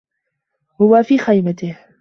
هو 0.81 1.03
في 1.03 1.17
خيمته. 1.17 1.77